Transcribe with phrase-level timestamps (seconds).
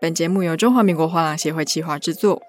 [0.00, 2.40] 本节目由中华民国画廊协会企划制作。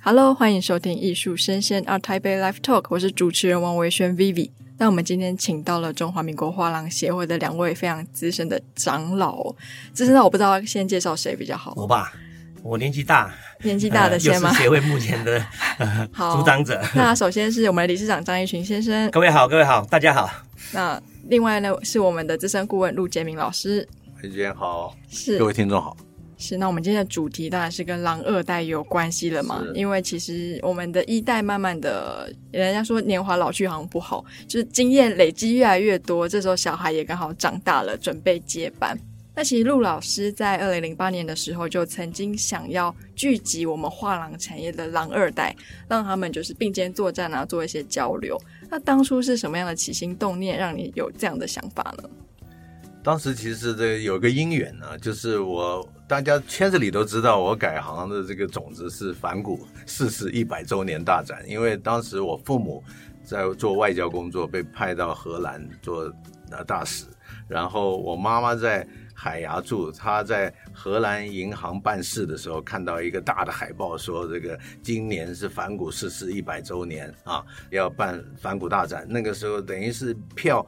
[0.00, 4.52] Hello，欢迎收听艺术生鲜 ART TAIPEI Live Talk，我是主持人王维轩 Vivi。
[4.78, 9.52] 那我们今天请到了中华民国画廊协会的两位非常资深的长老，
[9.92, 11.72] 资深到我不知道先介绍谁比较好。
[11.74, 12.12] 我吧，
[12.62, 14.50] 我年纪大， 年纪大的先吗？
[14.50, 15.44] 呃、协会目前的
[16.14, 16.80] 主长者。
[16.94, 20.30] 那首先是我们的理事长张一群先生，各位好，各位好，大家好。
[20.72, 23.88] 那另外呢是我们的资深顾问陆杰明老师。
[24.22, 25.94] 大家好，是各位听众好，
[26.38, 26.56] 是。
[26.56, 29.62] 那我们今天的主题当然是跟狼二代有关系了嘛？
[29.74, 38.98] 因为其实我们的一代慢慢的，人家说年华老去好像不好，就是经验累积越来越多，这时候小孩也刚好长大了，准备接班。
[39.34, 45.54] 那其实陆老师在二零零八年的时候就曾经想要聚集我们画廊产业的狼二代，
[45.88, 48.40] 让他们就是并肩作战啊，做一些交流。
[48.70, 52.08] 那当初是什么样的起心动念，让你有这样的想法呢？
[53.06, 61.40] 当时其实这有个因缘呢，就是我大家圈子里都知道，我改行的这个种子是反骨逝世一百周年大展。
[61.48, 62.82] 因为当时我父母
[63.22, 66.12] 在做外交工作，被派到荷兰做
[66.50, 67.04] 呃大使，
[67.46, 68.84] 然后我妈妈在
[69.14, 79.06] 海牙住，她在荷兰银行办事的时候，看到一个大的海报，说这个今年是反骨逝世一百周年啊，要办反骨大展。
[79.08, 80.66] 那个时候等于是票。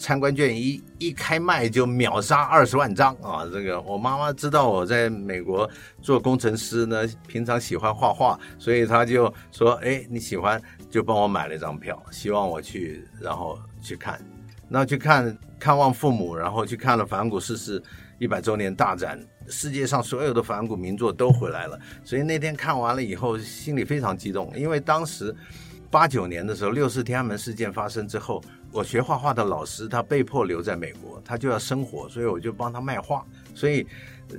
[0.00, 3.44] 参观券一一开卖就秒杀二十万张啊！
[3.52, 5.68] 这个我妈妈知道我在美国
[6.00, 14.18] 做工程师呢，平常喜欢画画，所以她就说：“哎，你喜欢就帮我买了一张票，希望我去，然后去看，
[14.68, 17.80] 那去看看望父母，然后去看了反古逝世
[18.18, 21.78] 一百周年大展，世界上所有的反古名作都回来了。
[22.02, 25.34] 所以那天看完了以后，心里非常激动，因为当时
[25.90, 33.86] 八九年的时候，六四天安门事件发生之后。”我学画画的老师，他被迫留在美国，他就要生活，所以我就帮他卖画，所以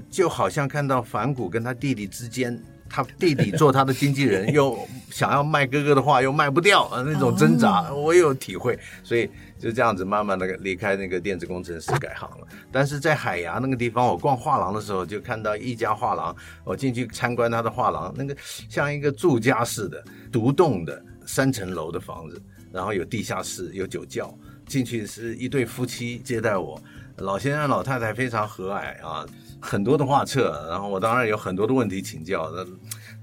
[0.10, 2.58] 就好像看到反骨跟他弟弟之间，
[2.90, 4.78] 他弟弟做他的经纪人，又
[5.10, 12.48] 想要卖哥哥的画，又卖不掉啊，那种挣扎，我有体会，所以就这样子慢慢的离开那个电子工程师改行了。
[12.72, 16.34] 但是在海牙那个地方，我逛画廊的时候，就看到一家画廊，
[16.64, 18.34] 我进去参观他的画廊，那个
[18.70, 21.04] 像一个住家似的，独栋的
[21.34, 22.42] 三层楼的房子。
[22.74, 24.34] 然后有地下室，有酒窖，
[24.66, 26.82] 进去是一对夫妻接待我，
[27.18, 29.26] 老先生老太太非常和蔼啊，
[29.60, 32.50] 很多的画册，然后我当然有很多的问题请教。
[32.56, 32.66] 那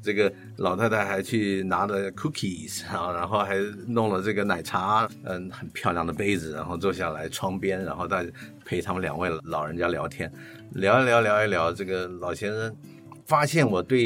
[0.02, 8.30] 这个老太太还去拿了 cookies 啊，然后还弄了这个奶茶，嗯，很漂亮的杯子，然后坐下来窗边，然后再
[8.66, 10.30] 陪他们两位老人家聊天，
[10.72, 12.76] 聊一聊聊一聊，这个老先生
[13.24, 13.98] 发现我对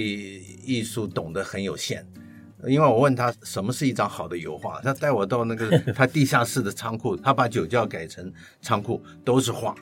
[0.65, 2.07] 艺术懂得很有限。
[2.67, 9.75] 因为我问他什么是一张好的油画，他带我到那个 他地下室的仓库，他把酒窖改成仓库，都是画。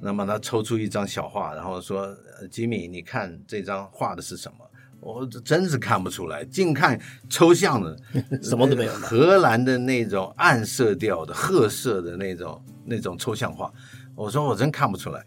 [0.00, 2.16] 那么他抽出一张小画，然后说
[2.50, 4.58] ：“吉米，你看这张画的是什么？”
[5.00, 6.98] 我真是看不出来，近看
[7.28, 7.94] 抽象的，
[8.42, 8.92] 什么都没有。
[8.94, 13.70] 荷兰的那种暗色调的褐色的那种那种抽象画，
[14.14, 15.22] 我说我真看不出来，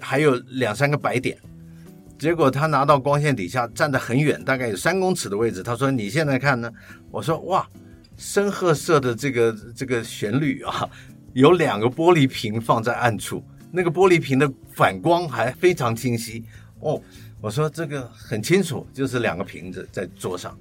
[0.00, 1.36] 还有两三个白点。
[2.18, 5.62] 结果他拿到光线底下，站得很远，大概有三公尺的位置。
[5.62, 6.68] 他说：“你现在看呢？”
[7.12, 7.64] 我说：“哇，
[8.16, 10.90] 深褐色的这个这个旋律啊，
[11.32, 13.40] 有两个玻璃瓶放在暗处，
[13.70, 16.42] 那个玻璃瓶的反光还非常清晰。”
[16.80, 17.00] 哦，
[17.40, 20.58] 我说这个很清楚，就是两个瓶子在桌上，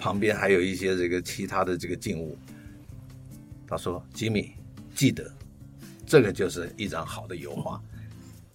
[0.00, 2.36] 旁边还有一些这个其他的这个静物。
[3.68, 4.52] 他说：“吉米，
[4.96, 5.32] 记得，
[6.04, 7.80] 这个就是一张好的油画，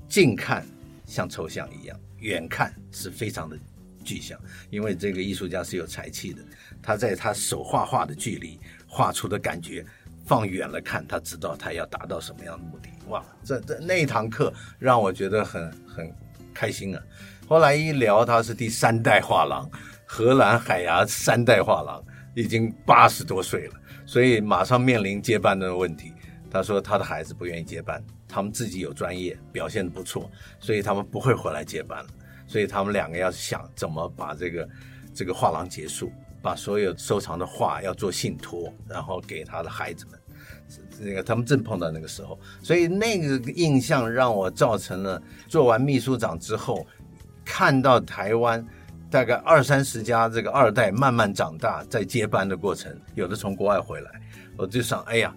[0.09, 0.65] 近看
[1.05, 3.57] 像抽象一样。”远看是非常的
[4.03, 4.39] 具象，
[4.69, 6.41] 因为这个艺术家是有才气的，
[6.81, 9.85] 他在他手画画的距离画出的感觉，
[10.25, 12.89] 放远了看，他知道他要达到什么样的目的。
[13.09, 16.13] 哇，这这那一堂课让我觉得很很
[16.53, 17.03] 开心啊！
[17.45, 19.69] 后来一聊，他是第三代画廊，
[20.05, 22.01] 荷兰海牙三代画廊，
[22.35, 23.73] 已经八十多岁了，
[24.05, 26.13] 所以马上面临接班的问题。
[26.49, 28.01] 他说他的孩子不愿意接班。
[28.33, 30.27] 他们自己有专业，表现的不错，
[30.59, 32.09] 所以他们不会回来接班了。
[32.47, 34.69] 所以他们两个要想怎么把这个
[35.13, 36.11] 这个画廊结束，
[36.41, 40.19] 把所有收藏的画要做信托，然后给他的孩子们。
[40.99, 46.87] 那个他们正碰到那个时候，所以那个印象让我造成了做完秘书长之后，
[47.45, 48.65] 看到台湾
[49.11, 54.09] 大概二三十家这个二代慢慢长大，在接班的过程，有的从国外回来，
[54.57, 55.31] 我就想，哎呀。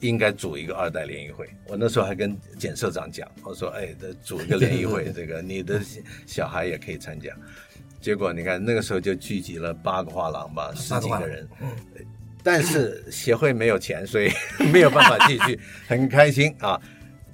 [0.00, 1.48] 应该组一个二代联谊会。
[1.66, 5.80] 我那时候还跟简社长讲，我说：“哎，组一个联谊会， 这个你的
[6.26, 7.30] 小孩也可以参加。”
[8.00, 11.48] 结果你看那个时候就聚集了八个画廊吧，十几个人。
[12.42, 14.30] 但是协会没有钱，所以
[14.70, 15.58] 没有办法继续。
[15.86, 16.78] 很开心啊！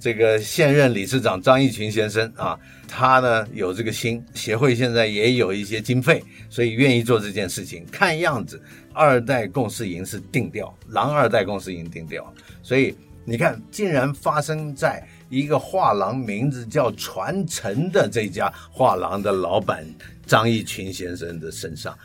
[0.01, 2.57] 这个现任理事长张义群先生啊，
[2.87, 7.85] 他呢有这个心，协会现在也有一些经费，所以愿意做这件事情。
[7.91, 8.59] 看样子，
[8.93, 12.33] 二代共识营是定调，狼二代共识营定调，
[12.63, 19.85] 所以你看，竟然发生在一个画廊名字叫传承的这家画廊的老板
[20.25, 21.95] 张义群先生的身上，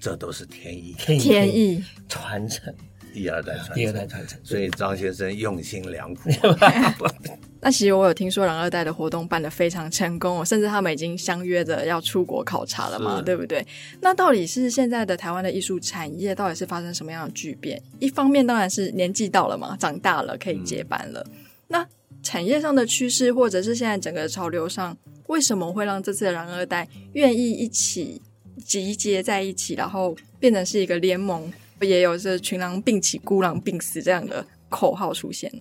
[0.00, 2.74] 这都是天意，天意传承。
[3.14, 6.28] 第二代传承，第二代传承，所以张先生用心良苦。
[7.62, 13.64] 那其实我有听说蓝二代的活动办得非常成功，甚至他们已经相约着要出国考察了嘛，对不对？
[14.02, 17.80] 那到底是现在的台湾的艺术产业到底是发生什么样的巨变？
[18.00, 21.24] 一方面当然是年纪到了嘛，长大了可以接班了。
[21.28, 21.32] 嗯、
[21.68, 21.86] 那
[22.22, 24.94] 产业上的趋势，或者是现在整个潮流上，
[25.28, 28.20] 为什么会让这次的狼二代愿意一起
[28.62, 31.50] 集结在一起，然后变成是一个联盟？
[31.84, 35.52] 也有这“群狼并起，孤狼并死”这样的口号出现，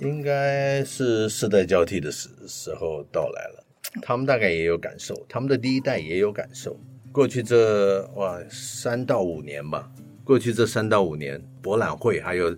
[0.00, 3.64] 应该是世代交替的时时候到来了。
[4.02, 6.78] 他们大概也有感受，他们的第一代也有感受。
[7.12, 9.90] 过去这哇三到五年吧，
[10.24, 12.56] 过去这三到五年，博览会还有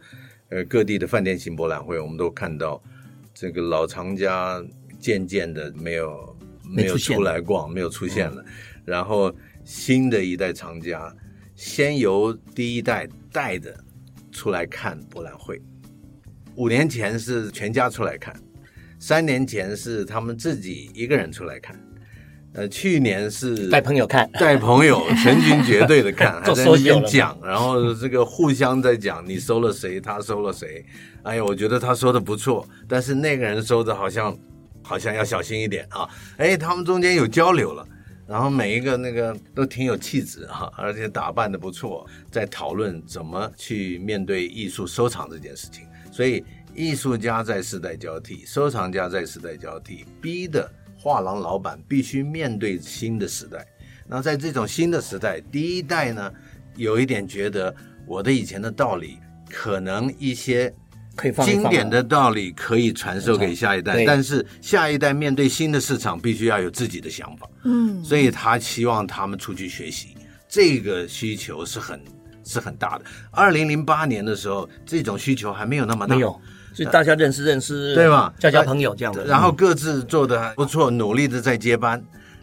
[0.51, 2.83] 呃各地的饭店型博览会，我们都看到
[3.35, 4.63] 这个老藏家
[5.01, 8.53] 渐渐的没有没有出来逛，没有出现了，嗯、
[8.85, 9.35] 然后
[9.65, 11.15] 新的一代藏家。
[11.65, 13.73] 先由第一代带着
[14.33, 15.63] 出来看博览会，
[16.57, 18.35] 五年前是全家出来看，
[18.99, 21.81] 三年前是他们自己一个人出来看，
[22.55, 30.85] 呃，去年是带朋友看，带朋友成群结队的看， 还在那边讲，然后这个互相在讲，你收了谁，他收了谁，
[31.23, 34.37] 哎呀，我觉得他说的不错，但是那个人收的好像
[34.83, 36.09] 好像要小心一点啊，
[36.39, 37.87] 哎，他们中间有交流了。
[38.27, 45.87] 然后每一个那个都挺有气质哈，而且打扮的不错，在讨论怎么去面对艺术收藏这件事情。
[46.11, 53.67] 所以艺术家在世代交替，收藏家在世代交替，逼的画廊老板必须面对新的时代。
[54.07, 56.33] 那在这种新的时代，第一代呢，
[56.77, 57.75] 有一点觉得
[58.07, 59.19] 我的以前的道理
[59.51, 60.73] 可能一些。
[61.15, 67.49] 可以放放经典的道理可以传授给下一代，但是下一代面对新的市场，必须要有自己的想法。
[67.65, 70.17] 嗯，所以他希望他们出去学习，
[70.49, 72.01] 这个需求是很
[72.45, 73.05] 是很大的。
[73.31, 76.31] 二零零八年的时候，这种需求还没有那么大，没有，
[76.75, 78.33] 所以大家认识认识，对吧？
[78.39, 82.03] 交交朋友这样的，然后各自做的还不错，努力的在接班。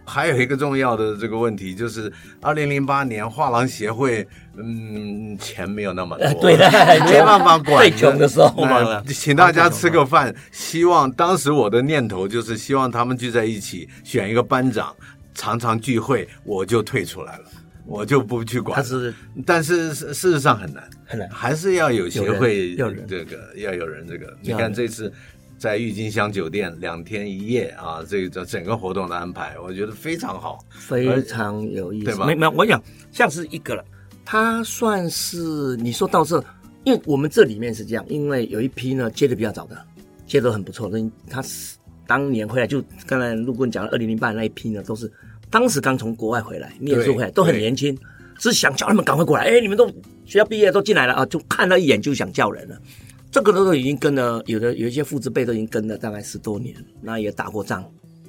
[0.10, 2.12] 还有一个重要的这个问题就是，
[2.42, 4.28] 二零零八年画廊协会，
[4.58, 6.68] 嗯，钱没有那么多，对的，
[7.06, 7.88] 没办法管。
[7.88, 10.34] 最 穷的时候嘛，请大家吃个饭。
[10.52, 14.96] 希望当时我的念头就是希望他们聚在一起，选一个班长，
[15.36, 17.44] 常常聚会，我就退出来了，
[17.86, 18.84] 我就不去管。
[18.84, 19.14] 是，
[19.46, 22.76] 但是事实上很难，很难，还是要有协会，
[23.08, 24.36] 这个要有人这个。
[24.42, 25.14] 你看这次。
[25.60, 32.26] 在郁金香酒店两天一夜啊，这个整个活动的安排，我觉得非常好，非常有意思，对吧？
[32.26, 33.84] 没没有，我想像是一个了，
[34.24, 36.42] 他算是你说到这，
[36.86, 39.78] 因为我们这里面是这样，因为有一批呢接的比较早的，
[40.26, 40.98] 接的很不错的，
[41.30, 41.76] 他是
[42.08, 45.12] 当年回来就刚才陆棍讲了，二零零八那一批呢，都是
[45.50, 47.98] 当时刚从国外回来念书回来，都很年轻，
[48.38, 49.88] 只想叫他们赶快过来，哎，你们都
[50.24, 52.82] 学校毕业都进来了啊，就看了一眼就想叫人了。
[53.32, 57.88] 这个都已经跟了，有的有一些父子辈都已经跟了大概十多年，那也打过仗，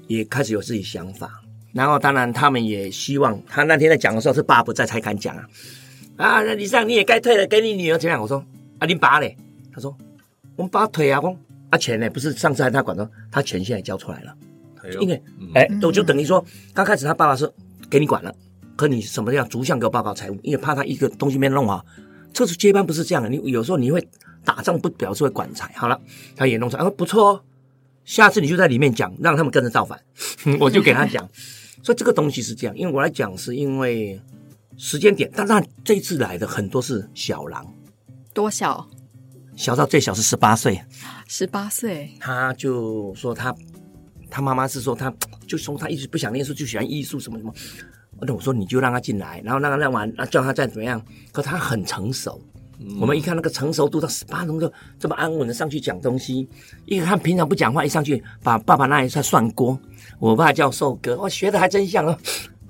[0.08, 1.42] 也开始有自己想法。
[1.72, 5.48] 然后当然他们也希望，他那天在讲的时候是爸不在才敢讲啊。
[6.16, 8.20] 啊，那李尚你也该退了，给你女儿怎样？
[8.20, 8.44] 我说
[8.78, 9.34] 啊，你爸嘞？
[9.72, 9.96] 他说
[10.56, 11.34] 我们爸退啊，我
[11.70, 12.10] 啊钱呢？
[12.10, 14.36] 不是上次还他管的，他钱现在交出来了。
[14.82, 15.22] 哎、因为
[15.54, 17.50] 哎，我就等于说刚开始他爸爸是
[17.88, 18.34] 给你管了，
[18.76, 21.82] 可你什么样逐项给我报告财务，因为怕他一个东西没弄好。
[22.32, 24.06] 这次接班不是这样的，你有时候你会。
[24.42, 26.00] 打仗不表示会管财，好了，
[26.34, 27.44] 他也弄出来，啊，不错哦，
[28.06, 30.00] 下次你就在里面讲，让他们跟着造反，
[30.58, 31.28] 我就给他讲，
[31.82, 34.18] 所以这个东西是这样，因为我来讲是因为
[34.78, 37.70] 时间点，但那这次来的很多是小狼，
[38.32, 38.88] 多小？
[39.56, 40.80] 小到最小是十八岁，
[41.28, 43.54] 十八岁，他就说他
[44.30, 45.14] 他妈妈是说他
[45.46, 47.52] 就从他一直不想念书，就喜欢艺术什么什么，
[48.22, 52.40] 那我说你就让他进来，然后让他让完，那叫他再怎么样，可他很成熟。
[52.98, 56.48] 我们一看那个成熟度到十八岁，就这么安稳的上去讲东西。
[56.86, 59.78] 一看平常不讲话，一上去把爸爸那一串涮锅。
[60.18, 62.18] 我爸叫寿哥，我学的还真像哦。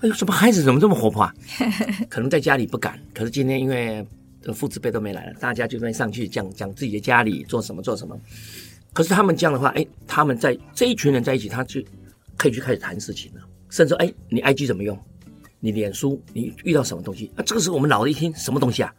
[0.01, 1.33] 哎呦，什么孩子怎么这么活泼啊？
[2.11, 4.05] 可能在家里不敢，可是今天因为
[4.53, 8.19] 父子辈都没来了，大家就在上去讲讲自己的家里做什么做什么。
[8.93, 11.81] 可是他们这样的话，哎，他们在这一群人在一起，他就
[12.37, 13.41] 可以去开始谈事情了。
[13.69, 14.99] 甚至哎，你 IG 怎么用？
[15.61, 17.31] 你脸书你遇到什么东西？
[17.37, 18.93] 啊，这个时候我们老的一听什么东西啊？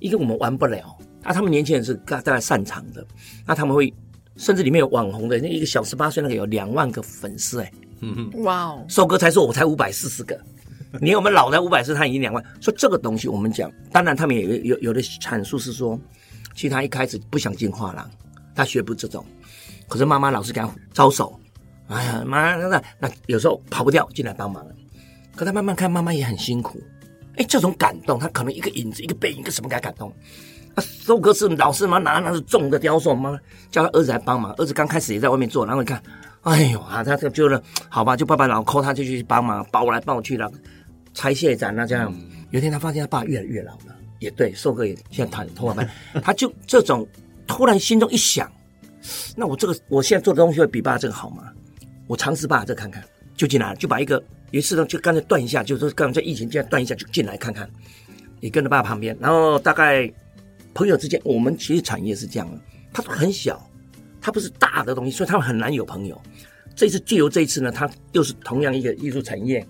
[0.00, 3.06] 一个我们玩不了，啊，他们年轻人是大概擅长的，
[3.46, 3.92] 那他们会
[4.36, 10.38] 甚至里面有网红的，那一个小十八岁那个有两万个粉丝哎、欸，嗯哼，哇哦，寿哥才说我才五百四十个，
[11.00, 15.98] 连我们老的五百四，他已经两万，所以这个东西我们讲，当然他们也有有有的阐述是说，
[16.54, 18.10] 其实他一开始不想进画廊，
[18.54, 19.24] 他学不这种，
[19.88, 21.40] 可是妈妈老是给他招手，
[21.88, 24.64] 哎呀妈那那有时候跑不掉进来帮忙。
[24.66, 24.74] 了，
[25.34, 26.80] 可他慢慢看妈妈也很辛苦，
[27.36, 30.12] 哎，这种感动，他可能一个影子一个背影一个什么给他感动。
[30.74, 33.38] 啊，寿哥是老师嘛，拿那是重的雕塑，妈妈
[33.70, 34.52] 叫他儿子来帮忙。
[34.54, 36.02] 儿子刚开始也在外面做，然后你看，
[36.42, 40.50] 哎呦啊，他就觉得好吧，就爸爸老抠他就去帮忙，抱来抱去了，
[41.12, 42.12] 拆卸展那这样。
[42.50, 45.88] 有一天他发现他爸越来越老了，也对，寿哥也现在头发白，
[46.22, 47.06] 他就这种
[47.46, 48.50] 突然心中一想，
[49.36, 51.44] 那我这个我现在做的东西会比爸爸这个好吗？
[52.06, 53.02] 我尝试爸这看看，
[53.34, 57.68] 就进来了，就把一个有一次呢，就刚才断一下，就是刚才疫情这样断一下就进来看看，
[58.40, 60.12] 也跟着爸爸旁边，然后大概。
[60.76, 62.60] 朋友之间，我们其实产业是这样的，
[62.92, 63.64] 它很小，
[64.20, 66.20] 它不是大的东西，所以他们很难有朋友。
[66.74, 69.64] 这次借由这一次呢，他又是同样一个艺术产业，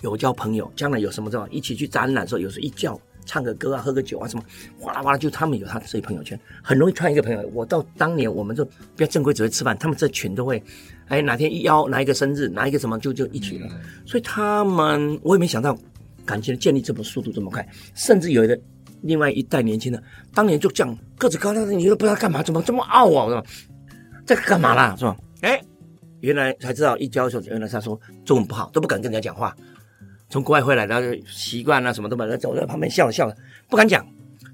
[0.00, 3.00] 有交朋友，将来有什么这样一起去展览时候，有时候一叫
[3.30, 4.42] 唱个歌啊，喝个酒啊什么，
[4.80, 7.48] 哗啦哗啦，就他们有他的这些朋友圈，很容易串一个朋友。
[7.54, 10.60] 我到当年我们就比较正规只会吃饭，他们这群都会，
[11.06, 13.68] 哎哪天一邀哪一个生日，哪一个什么就就一起了。
[14.04, 15.78] 所以他们我也没想到
[16.26, 18.58] 感情的建立这么速度这么快，甚至有的。
[19.02, 20.02] 另外一代年轻的，
[20.34, 23.28] 当年就这样个子高，但是你都不知道干嘛，怎么这么傲啊？
[23.30, 23.42] 是吧？
[24.26, 24.94] 在干嘛啦？
[24.98, 25.16] 是吧？
[25.40, 25.58] 哎，
[26.20, 29.56] 原来才知道一交手，原来他说中文不好，都不敢跟人家讲话。
[30.30, 33.34] 从国外回来，然后习惯了什么都把他走在旁边笑了笑了，
[33.68, 34.06] 不敢讲，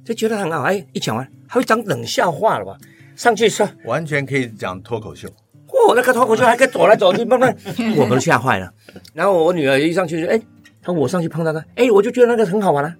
[0.05, 0.63] 就觉得很好。
[0.63, 2.77] 哎，一讲完还会讲冷笑话了吧？
[3.15, 5.29] 上去说完全可以讲脱口秀。
[5.69, 7.55] 嚯、哦，那个脱口秀还可以走来走去，慢慢
[7.99, 8.73] 我们吓坏了。
[9.13, 10.41] 然后我女儿一上去就哎，
[10.81, 12.97] 她我上去碰到她，哎，我就觉得那个很好玩了、啊。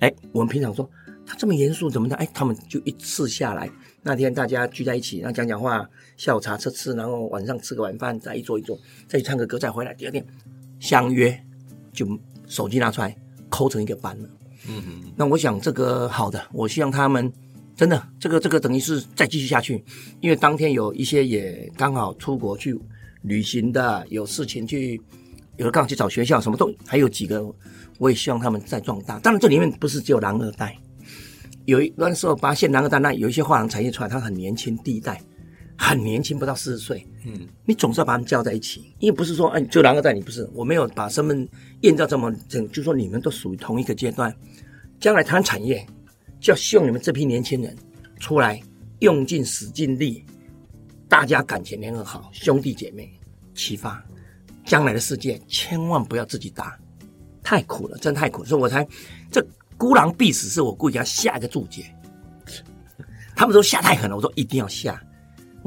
[0.00, 0.88] 哎，我们平常说
[1.26, 2.16] 他这么严肃，怎么的？
[2.16, 3.70] 哎，他们就一次下来，
[4.02, 9.92] 那天大家聚在一起，然后讲讲话，下午茶吃吃，然后晚上吃个晚饭，再一坐一坐，再唱个歌，再回来。
[9.94, 10.24] 第二天
[10.80, 11.38] 相约，
[11.98, 13.16] 就手机拿出来，
[13.48, 14.28] 抠成一个班了。
[14.68, 15.12] 嗯嗯。
[15.16, 17.32] 那我想这个好的，我希望他们
[17.74, 19.84] 真的这个这个等于是再继续下去，
[20.20, 22.78] 因为当天有一些也刚好出国去
[23.22, 25.00] 旅行的，有事情去，
[25.56, 27.44] 有的刚好去找学校，什么都还有几个。
[27.98, 29.18] 我也希望他们再壮大。
[29.18, 30.78] 当然，这里面不是只有狼二代，
[31.64, 35.20] 有一那时候发现狼二代那有一些画廊产业出来，他很年轻，第一代
[35.78, 37.06] 很年轻，不到四十岁。
[37.24, 41.48] 嗯，你总是要把他们叫在一起，因为不是说哎，就狼二代你不是，我没有把身份
[41.82, 44.34] 验证这么整，就说你们都属于同一个阶段。
[44.98, 45.86] 将来谈产业，
[46.40, 47.76] 就要希望你们这批年轻人
[48.18, 48.60] 出来
[48.98, 50.24] 用尽使劲力，
[51.08, 53.08] 大家感情联合好，兄弟姐妹
[53.54, 54.04] 启发，
[54.64, 56.76] 将来的世界千万不要自己打。
[57.40, 58.86] 太苦了，真太苦了，所以我才
[59.30, 61.94] 这孤狼必死，是我故意要下一个注解。
[63.36, 65.00] 他们说下太狠了，我说一定要下。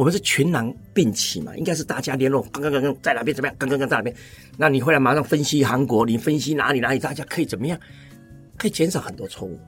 [0.01, 3.55] 我们是群狼并起嘛，应该是大家联络，刚刚刚刚在哪边怎么样？
[3.59, 4.15] 刚刚刚在哪边？
[4.57, 7.79] 那你回来马上分析韩国，你分析哪里哪里，大家可以怎么样？
[8.57, 9.59] 可以减少很多错误。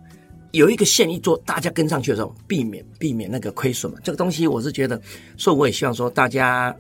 [0.50, 4.00] 有一个线一做，大家跟上去的时候，避免避免那个亏损嘛。
[4.04, 5.00] 这个东西我是觉得，
[5.38, 6.76] 所以我也希望说，大家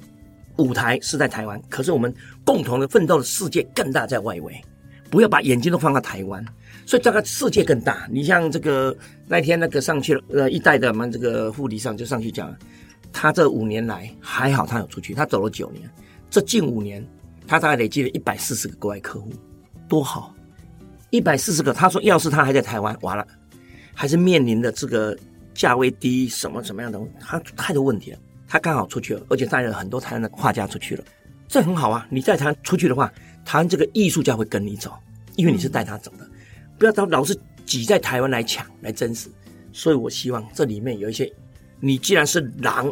[0.57, 2.11] 舞台是在台湾，可是我们
[2.43, 4.59] 共同的奋斗的世界更大在外围。
[5.11, 6.43] 不要把眼睛都放在台湾，
[6.87, 8.07] 所以这个世界更大。
[8.09, 12.51] 你像这个那天那个上去了，呃，一代的我们这个副理上就上去讲，
[13.13, 15.89] 他这五年来还好，他有出去，他走了九年，
[16.29, 17.07] 这近五年
[17.47, 19.31] 他大概累积了一百四十个国外客户，
[19.87, 20.35] 多好！
[21.11, 23.25] 一百四十个，他说要是他还在台湾，完了，
[23.93, 25.17] 还是面临的这个
[25.53, 28.19] 价位低，什么什么样的，他太多问题了。
[28.47, 31.03] 他刚好出去了，而且带了很多台湾的画家出去了，
[31.47, 32.05] 这很好啊！
[32.09, 33.09] 你在台湾出去的话。
[33.45, 34.93] 台湾这个艺术家会跟你走，
[35.35, 36.25] 因为你是带他走的，
[36.79, 39.29] 不要到老是挤在台湾来抢来争执。
[39.73, 41.29] 所以我希望这里面有一些，
[41.85, 42.89] 你既然是狼，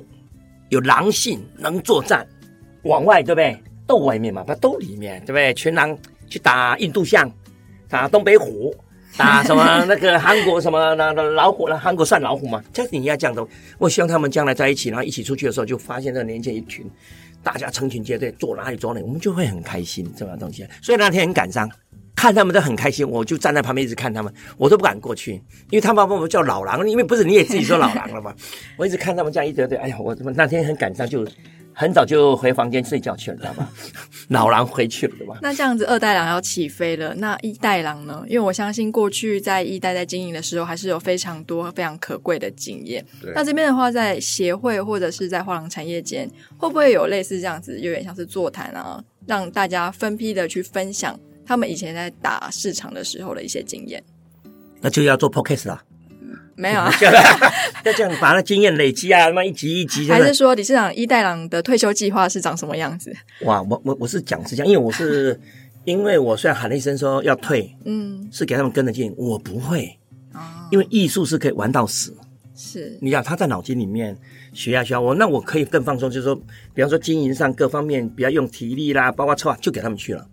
[0.68, 2.28] 有狼性，能作战，
[2.84, 3.58] 往外对不对？
[3.88, 5.54] 斗外面嘛，不斗里面对不对？
[5.54, 7.32] 群狼去打印度象，
[7.88, 8.76] 打东北虎，
[9.16, 11.80] 打什么那个韩国什么那那老虎了？
[11.80, 12.62] 韩国算老虎吗？
[12.74, 13.48] 就是你要这样的。
[13.78, 16.86] 我希望他们将来在一起，然后一起出去的时候，就发现这年轻一群。
[17.42, 20.68] 大家成群结队坐哪里坐哪里，我们就会很开心这样东西。
[20.82, 21.68] 所以那天很感伤，
[22.22, 25.34] 看他们都很开心，我就站在旁边一直看他们，我都不敢过去，
[25.72, 28.32] 因为他们把我们叫老狼，因为不是你也自己说老狼了嘛？
[28.78, 31.28] 我一直看他们这样一堆堆，哎呀，我怎么那天很赶上，就
[31.74, 33.68] 很早就回房间睡觉去了，知道吗？
[34.30, 35.40] 老狼回去了，对吧？
[35.42, 38.24] 那这样子二代狼要起飞了，那一代狼呢？
[38.28, 43.04] 因为我相信过去在一代在经营的时候，还是有非常多非常可贵的经验。
[43.34, 51.20] 那这边的话，在协会或者是在画廊产业间，会不会有类似这样子，有点像是座谈啊，让大家分批的去分享
[51.52, 54.02] 他们以前在打市场的时候的一些经验？
[54.80, 55.84] 那就要做 podcast 了。
[56.56, 56.90] 没有啊，
[57.84, 60.08] 要这样把那经验累积啊，那一集一集。
[60.10, 63.14] 还是说理事长一代郎的退休计划是长什么样子？
[63.42, 65.38] 哇，我我我是讲是这样，因为我是
[65.84, 69.98] 因为我虽然喊了一声说要退，嗯，是给他们跟着进，我不会，
[70.34, 70.40] 哦，
[70.72, 72.16] 因为艺术是可以玩到死。
[72.56, 74.18] 是，你想他在脑筋里面
[74.54, 76.34] 学呀学啊，我那我可以更放松，就是说，
[76.74, 80.26] 比方说经营上各方面，比较用体力啦，包括策划，就给他们去了。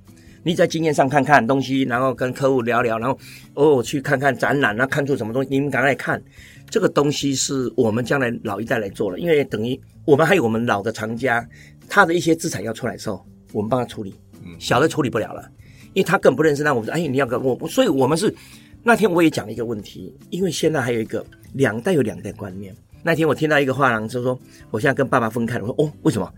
[0.43, 3.19] 你在经验上看看东西，然后跟客户聊聊，然后
[3.55, 6.23] 偶尔去看看展览，然后看出什么东西，你们赶快看。
[6.71, 11.47] 这个东西是我们将来老一代来做了，因为等于我们还有我们老的藏家，
[11.89, 14.15] 他的一些资产要出来的时候，我们帮他处理，
[14.59, 15.51] 小的处理不了了，
[15.95, 16.63] 因为他更不认识。
[16.63, 18.35] 那我们说，哎，你要跟我，所以我们是
[18.83, 21.25] 那天我也讲了一个问题，因为现在还有一个。
[21.55, 22.77] 两代有两代观念。
[23.03, 24.39] 那天我听到一个画廊就说
[24.71, 26.31] ：“我现在跟爸爸分开了。”我说：“哦，为什么？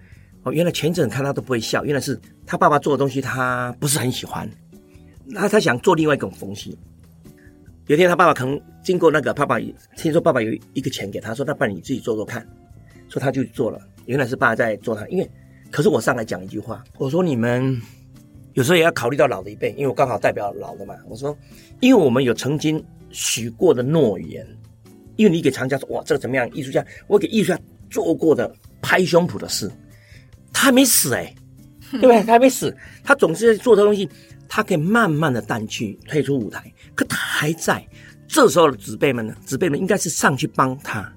[0.42, 4.48] 哦，原来前阵看他都不会笑，原来是他爸爸做的东西他不是很喜欢。
[5.26, 6.76] 那他想做另外一种东西。
[7.86, 9.58] 有天他爸爸可能经过那个爸爸，
[9.96, 12.46] 听说爸爸有一个钱给他说：‘那不然你自己做做看。’
[13.08, 13.80] 说他就做了。
[14.06, 15.06] 原来是爸爸在做他。
[15.08, 15.30] 因为
[15.70, 17.80] 可是我上来讲一句话，我说你们
[18.54, 20.94] 有时候也要考虑到老的一辈，因为我刚好代表老的嘛。
[21.08, 21.36] 我说，
[21.80, 24.46] 因为我们有曾经许过的诺言。”
[25.16, 26.48] 因为你给藏家说哇，这个怎么样？
[26.54, 29.70] 艺术家，我给艺术家做过的拍胸脯的事，
[30.52, 31.36] 他还没死哎、欸，
[31.98, 32.22] 对不对？
[32.22, 34.08] 他还没死，他总是在做的东西，
[34.48, 37.86] 他可以慢慢的淡去，退出舞台，可他还在。
[38.28, 41.12] 这时候的子辈们呢，子辈们应该是上去帮他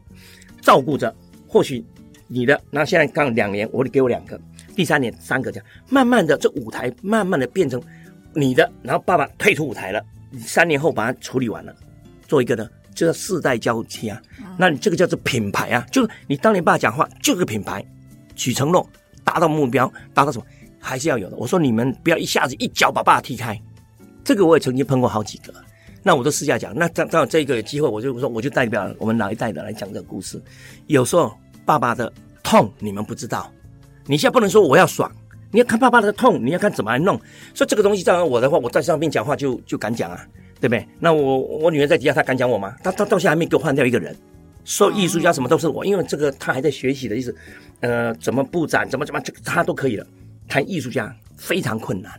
[0.61, 1.13] 照顾着。
[1.47, 1.85] 或许
[2.27, 4.39] 你的，那现在刚两年，我得给我两个，
[4.75, 7.81] 第三年三个这样，慢慢的这舞台慢慢的变成
[8.33, 10.03] 你的，然后爸爸退出舞台了，
[10.39, 11.75] 三年后把它处理完了，
[12.27, 12.67] 做一个呢。
[12.95, 14.21] 就叫世代交替啊，
[14.55, 17.83] 那你这个叫做品牌啊，就是你当年爸讲话就是品牌，
[18.35, 18.87] 许承诺，
[19.23, 20.45] 达到目标，达到什么
[20.79, 21.35] 还是要有的。
[21.37, 23.59] 我说你们不要一下子一脚把爸爸踢开，
[24.23, 25.53] 这个我也曾经碰过好几个，
[26.01, 26.73] 那我都私下讲。
[26.75, 30.41] 那当当这个机会，我就说我就代表我们老一代的来讲这个故事。
[30.87, 31.33] 有时候
[31.65, 32.11] 爸爸的
[32.43, 33.51] 痛你们不知道，
[34.05, 35.11] 你现在不能说我要爽，
[35.51, 37.19] 你要看爸爸的痛，你要看怎么来弄。
[37.53, 40.25] 所以这个东西，照我的话，我在上面讲话就就敢讲啊。
[40.63, 40.87] 对不对？
[40.97, 42.73] 那我我女儿在底下，她敢讲我吗？
[42.81, 44.15] 她她到现在还没给我换掉一个人，
[44.63, 47.35] 说艺术家什么都是我，因为这个她还在学习的意思，
[47.83, 50.07] 呃，怎么布展，怎么怎么，这个她都可以了。
[50.47, 52.11] 谈艺术家非常困难，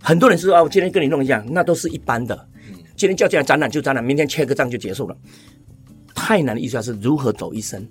[0.00, 2.48] 很多人是说啊，我今天跟你弄一下，那都是一般的。
[2.96, 5.16] 今天叫进来展览就展览，明天签个账就结束了。
[6.14, 7.84] 太难的艺术家是如何走一生，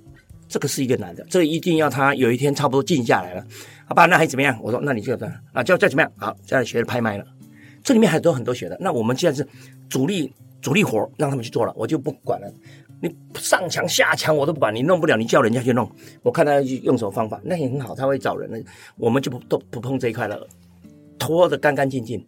[0.47, 3.45] 这个是一个难的，这个一定要他有一天差不多静下来了，
[3.85, 4.05] 好吧？
[4.05, 4.57] 那还怎么样？
[4.61, 6.09] 我说那你就这样啊，叫再怎么样？
[6.15, 7.25] 好，再来学拍卖了。
[7.83, 9.45] 这里面还有很多学的，那我们现在是
[9.89, 12.53] 主力主力活，让他们去做了，我就不管了。
[13.01, 15.89] 你上墙下墙我都不管，你弄不了，你叫人家去弄。
[16.21, 18.63] 我看他用什么方法，那也很好，他会找人。
[18.97, 20.45] 我们就不都不碰这一块了，
[21.17, 22.25] 拖得干干净净。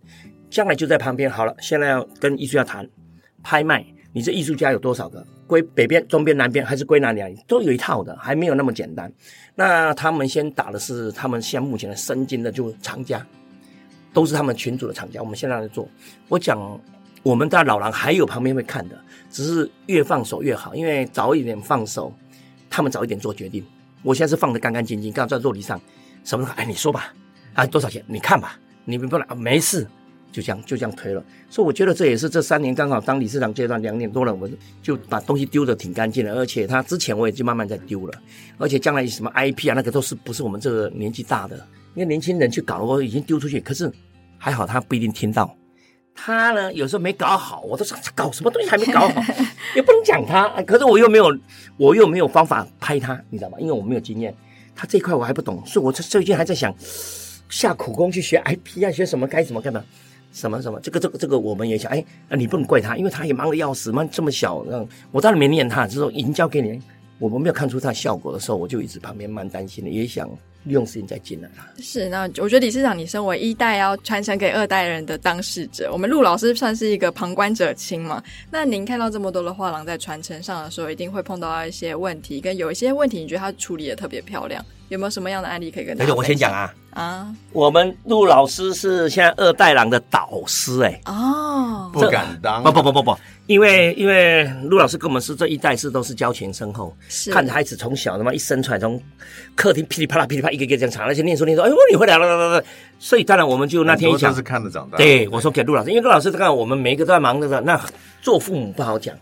[0.49, 1.55] 将来就在旁边好了。
[1.59, 2.87] 现在要跟艺术家谈
[3.43, 5.25] 拍卖，你这艺术家有多少个？
[5.47, 7.21] 归北边、中边、南边，还是归哪里？
[7.47, 9.11] 都有一套的，还没有那么简单。
[9.55, 13.25] 那他们先打的是他们现目前的生金的，就厂家。
[14.13, 15.87] 都是他们群主的厂家，我们现在在做。
[16.27, 16.59] 我讲，
[17.23, 22.11] 我们在老狼还有旁边会看的，只是越放手越好，因为早一点放手，
[22.69, 23.63] 他们早一点做决定。
[24.01, 25.79] 我现在是放得干干净净，刚好在座椅上，
[26.23, 26.47] 什么？
[26.55, 27.13] 哎，你说吧，
[27.53, 28.03] 啊，多少钱？
[28.07, 29.87] 你看吧，你们不能、啊，没事，
[30.31, 31.23] 就这样就这样推了。
[31.47, 34.49] 所以我觉得这也是这三年刚好当理事长阶段两年多了，我
[34.81, 38.21] 就把东西丢得挺干净的，而且他之前我也就慢慢在丢了，
[38.57, 41.55] 而且将来什么 IP 啊，那个都是不是我们这个年纪大的。
[41.93, 43.59] 因为年轻人去搞，我已经丢出去。
[43.59, 43.91] 可是
[44.39, 45.55] 还好，他不一定听到。
[46.13, 49.21] 他呢，有时候没搞好，我都说搞什么东西还没搞好，
[49.75, 50.47] 也不能讲他。
[50.63, 51.35] 可是我又没有，
[51.77, 53.57] 我又没有方法拍他，你知道吗？
[53.59, 54.35] 因为我没有经验，
[54.75, 56.73] 他这一块我还不懂，所以我最近还在想
[57.49, 59.83] 下苦功去学 IP 啊，学什么该怎么干嘛，
[60.31, 60.79] 什么什么。
[60.81, 62.05] 这个这个这个我们也想，哎，
[62.37, 64.63] 你不能怪他，因为他也忙得要死嘛，这么小，
[65.11, 66.79] 我当然没念他，就是说已经交给你，
[67.21, 70.29] 我们没有看出它效果的时候，我就一直旁边蛮担心的，也想。
[70.63, 71.55] 利用时间再进来了。
[71.79, 78.21] 是，那我觉得理事长，你身为一代要传承给二代人的当事者，我们陆老师算是一个旁观者清嘛。
[78.51, 86.13] 那您看到这么多的画廊在传承上的时候，一定会碰到一些问题，跟有一些问题，你觉得他处理的特别漂亮，有没有什么样的案例可以跟大家？
[86.13, 86.71] 我先讲啊。
[86.91, 93.17] 啊，我们陆老师是现在二代郎的导师哎、欸，哦，不敢当，不不不不不，
[93.51, 98.97] 因为因为陆老师跟我们是这一代是都是交情深厚，是看着孩子从小他妈一生出来，从
[99.55, 102.63] 客厅噼里啪啦噼里啪啦一个一个这样唱，而且念书念书，哎呦你回来了了了了，
[102.97, 107.77] 所以当然我们就那天一讲是看着长大，对，我说给陆老师，因为陆老师刚刚我们每一个都在忙着的，那
[108.21, 109.13] 做父母不好讲，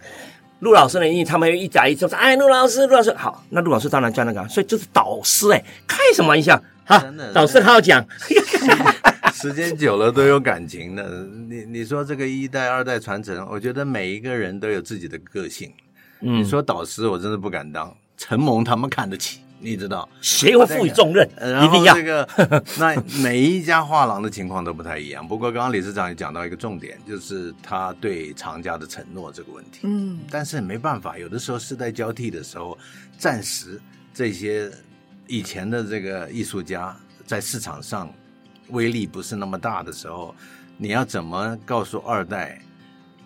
[0.60, 6.62] 陆老师呢，因为他们一讲一说，哎陆老师陆老师好，那陆老师当然叫那个，所以就是导师哎，开什么玩笑？
[6.86, 8.06] 好，导师好好讲。
[9.42, 11.26] 时间久了都有感情的。
[11.48, 15.72] 你你说这个一代二代传承，我觉得每一个人都有自己的个性。
[16.20, 17.96] 你说导师，我真的不敢当。
[18.18, 21.26] 承蒙他们看得起，你知道，谁会赋予重任？
[21.38, 22.28] 然后这个，
[22.78, 25.26] 那每一家画廊的情况都不太一样。
[25.26, 29.80] 不过刚刚理事长也讲到一个重点，就是他对藏家的承诺这个问题。
[29.84, 32.78] 嗯，但是没办法，有的时候世代交替的时候，
[33.18, 33.80] 暂时
[34.14, 34.70] 这些
[35.28, 36.94] 以前的这个艺术家
[37.26, 38.14] 在市场上
[38.72, 40.34] 威力不是那么大的时候，
[40.78, 42.60] 你要怎么告诉二代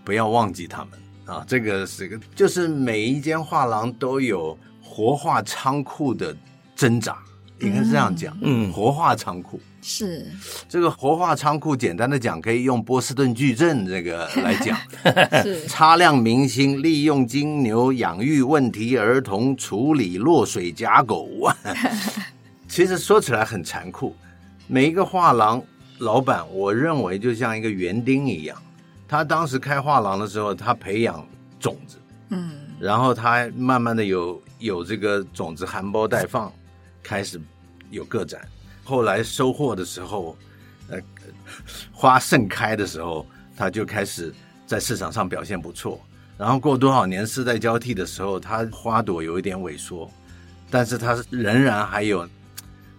[0.03, 0.91] 不要忘记他们
[1.25, 1.45] 啊？
[1.47, 4.57] 这个是个，就是每一间画廊都有。
[4.85, 6.37] 活化仓库的
[6.75, 7.17] 挣扎，
[7.59, 8.37] 应该是这样讲。
[8.41, 10.27] 嗯，活化仓库是
[10.69, 14.77] 这个活化仓库，简单的讲，可以用波士顿矩阵这个来讲。
[15.41, 21.27] 是擦亮明星，利用金牛养育问题儿童，处理落水假狗。
[22.69, 24.15] 其实说起来很残酷，
[24.67, 25.61] 每一个画廊
[25.99, 28.61] 老板，我认为就像一个园丁一样，
[29.07, 31.25] 他当时开画廊的时候，他培养
[31.59, 31.97] 种子，
[32.29, 34.41] 嗯，然后他慢慢的有。
[34.59, 36.49] 有这个种子含苞待放，
[37.01, 37.37] 开始
[37.89, 38.47] 有个展，
[38.81, 40.37] 后来收获的时候，
[40.87, 40.97] 呃，
[41.91, 44.33] 花盛开的时候，他就开始
[44.65, 45.99] 在市场上表现不错。
[46.37, 50.09] 然后过多少年世代交替的时候，它花朵有一点萎缩，
[50.69, 52.25] 但是它仍然还有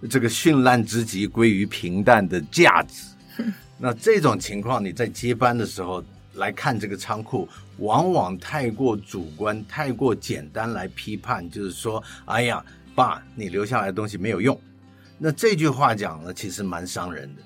[0.08, 3.04] 这个绚烂之极归于平淡的价值。
[3.78, 6.04] 那这种情况，你在接班的时候。
[6.36, 12.60] 来看这个仓库，往往太过主观、太过简单来批判，就是说，哎呀，
[12.92, 14.60] 爸，你留下来的东西没有用。
[15.16, 17.42] 那这句话讲了，其实蛮伤人的。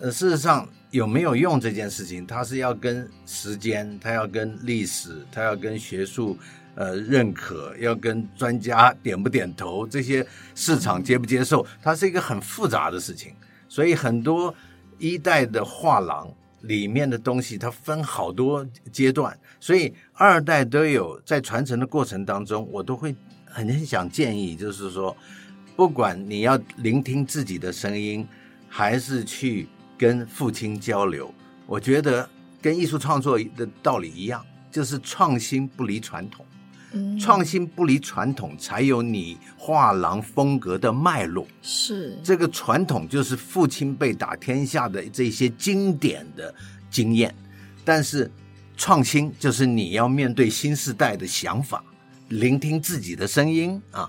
[0.00, 6.36] 呃，事实上，有没有用这件事情，它是要跟时间，它要跟历史，它要跟学术
[6.74, 13.34] 呃认可，要跟专家点不点头，这些市场接不接受，它是一个很复杂的事情。
[13.68, 14.54] 所以很多
[14.98, 16.28] 一代的画廊。
[16.64, 25.16] 里面的东西它分好多阶段，所以二代都有在传承的过程当中，我都会很想建议，就是说，
[25.74, 28.28] 不管你要聆听自己的声音，
[28.68, 31.32] 还是去跟父亲交流，
[31.64, 32.28] 我觉得
[32.60, 36.44] 跟艺术创作的道理一样，就是创新不离传统。
[37.20, 41.46] 创新不离传统，才有你画廊风格的脉络。
[41.62, 46.54] 是这个传统，就是父亲辈打天下的这些经典的
[46.90, 47.34] 经验。
[47.84, 48.30] 但是
[48.76, 51.82] 创新就是你要面对新时代的想法，
[52.28, 54.08] 聆听自己的声音啊，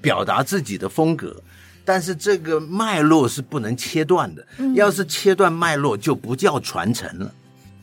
[0.00, 1.42] 表达自己的风格。
[1.84, 7.32] 但是这个脉络是不能切断的，要是切断脉络，就不叫传承了。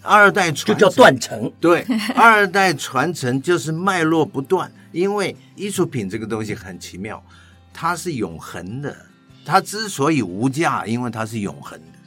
[0.04, 1.86] 二代传承就叫断层，对，
[2.16, 4.72] 二代传承就是脉络不断。
[4.92, 7.24] 因为艺术品这个东西很奇妙，
[7.74, 8.96] 它是永恒的。
[9.46, 12.00] 它之所以无价，因为它是永恒的。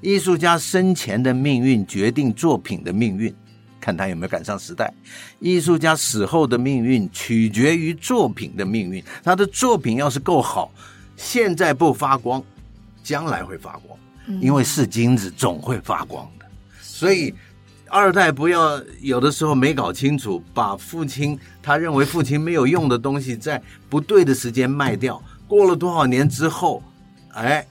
[0.00, 3.32] 艺术家生前的命运决定作品的命运，
[3.80, 4.92] 看他有没有赶上时代；
[5.38, 9.02] 艺术家死后的命运取决于作品的命运。
[9.22, 10.72] 他的作品要是够好，
[11.16, 12.42] 现在不发光，
[13.02, 13.96] 将来会发光，
[14.40, 16.28] 因为是金子，总会发光。
[17.02, 17.34] 所以，
[17.88, 23.60] 二代不要有的时候没搞清楚，把父亲他认为父亲没有用的东西，在
[23.90, 25.20] 不对的时间卖掉。
[25.48, 26.80] 过了多少年之后，
[27.32, 27.66] 哎，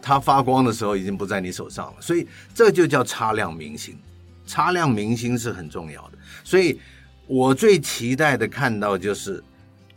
[0.00, 1.94] 他发光的时候已经不在你手上了。
[1.98, 3.98] 所以这就叫擦亮明星，
[4.46, 6.18] 擦亮明星是很重要的。
[6.44, 6.80] 所以
[7.26, 9.42] 我最期待的看到就是，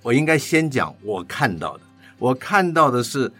[0.01, 1.83] 我应该先讲我看到的，
[2.17, 3.31] 我看到的是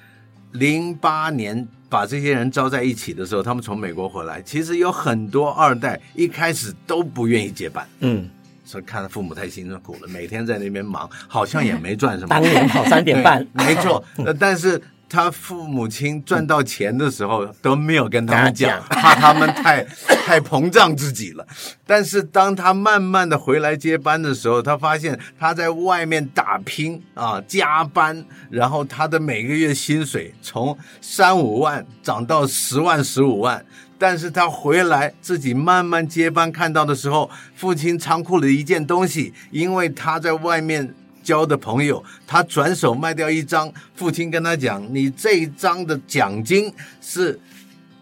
[0.52, 1.68] 零八年。
[1.92, 8.30] 把这些人招在一起的时候，他们从美国回来，其实有很多二代一开始都不愿意接班，嗯，
[8.64, 12.30] 所以看父母太辛苦了，每天在那边忙，好像也没赚什么。
[12.30, 14.04] 当年跑三点半， 没错，
[14.40, 14.82] 但是。
[15.12, 19.84] 他父母亲赚到钱的时候都没有跟他们讲，怕他们太
[20.26, 21.46] 太膨胀自己了。
[21.86, 33.66] 但是当他慢慢的回来接班的时候，他发现他在外面打拼啊，加班，然后他的每个月薪水从三五万涨到十万、十五万。
[34.00, 40.96] 但是他回来自己慢慢接班，看到的时候，父亲仓库里一件东西，因为他在外面。
[41.24, 47.40] 交的朋友，他转手卖掉一张，父亲跟他讲：“你这一张的奖金是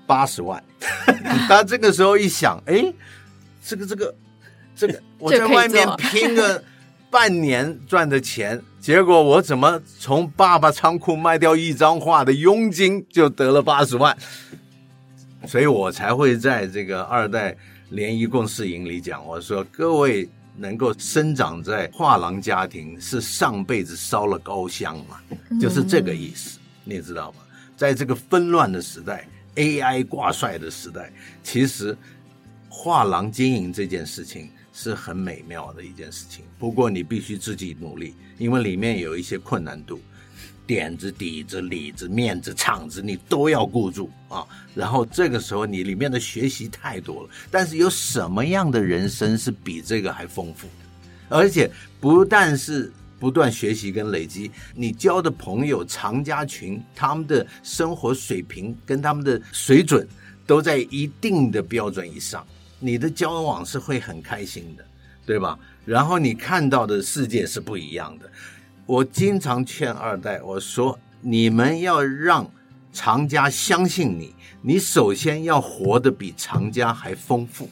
[0.08, 0.64] 八十万。
[1.48, 2.94] ”他这个时候一想，哎，
[3.64, 4.16] 这个这个
[4.76, 6.64] 这个，我在外面拼个
[7.10, 14.18] 半年赚的钱，结果我怎么从爸爸仓库卖掉一张画的佣金就得了八十万？
[15.46, 17.56] 所以我才会在这个二代
[17.90, 20.30] 联谊共事营里讲，我说各位。
[20.60, 25.22] 能够生长在画廊家庭，是上辈子烧了高香嘛？
[25.60, 27.38] 就是这个意思，你知道吗？
[27.78, 31.98] 在这个纷乱的时代，AI 挂帅的时代，其实
[32.68, 36.44] 画廊经营这件事情是很美妙的一件事情。
[36.58, 40.00] 不过你必须自己努力，因为里面有一些困难度，
[40.70, 44.46] 点子、底子、里子、面子、场子，你都要顾住啊。
[44.76, 51.36] 然后这个时候你里面的学习太多了，但是有什么样的人生是比这个还丰富的？
[51.38, 52.94] 而且不但是。
[53.20, 60.08] 不断学习跟累积，你交的朋友藏家群，他们的生活水平跟他们的水准
[60.48, 62.48] 都在一定的标准以上，
[62.80, 64.86] 你的交往是会很开心的，
[65.26, 65.60] 对吧？
[65.84, 68.32] 然后你看到的世界是不一样的。
[68.90, 72.50] 我经常劝二代，我说你们要让
[72.92, 77.70] 藏家相信你，你首先要活得比藏家还丰富，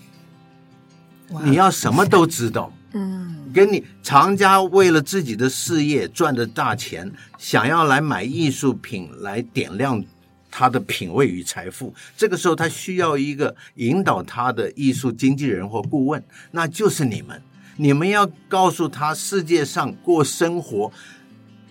[1.44, 2.72] 你要什么都知道。
[2.94, 10.06] 嗯，跟你藏家为了自己的事业赚的大钱，想要来买艺术品来点亮
[10.52, 11.92] 他的品味与财富。
[12.16, 17.42] 这个时候，他需要一个引导他的艺术经纪人或顾问，那就是你们。
[17.78, 20.92] 你们要告诉他世界上过生活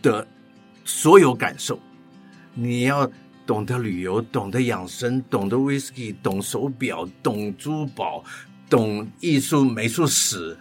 [0.00, 0.26] 的
[0.84, 1.78] 所有感受。
[2.54, 3.10] 你要
[3.44, 8.24] 懂得旅游，懂得养生，懂得威士忌，懂手表，懂珠宝，
[8.70, 10.56] 懂艺术美术史。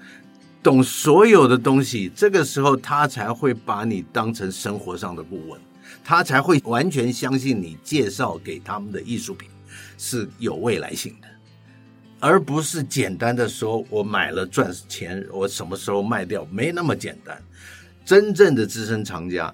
[0.64, 5.62] 懂所有的东西，这个时候他才会把你当成生活上的顾问，
[6.04, 9.48] 他才会完全相信你介绍给他们的艺术品
[10.00, 11.28] 是有未来性的，
[12.26, 17.40] 而不是简单的说我买了赚钱，我什么时候卖掉，没那么简单。
[18.04, 19.54] 真正的资深藏家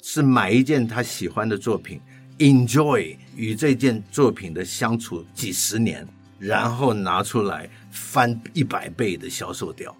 [0.00, 2.00] 是买一件他喜欢的作品
[2.38, 6.06] ，enjoy 与这件作品的相处几十年，
[6.38, 9.92] 然后拿出来翻一百倍的销售掉。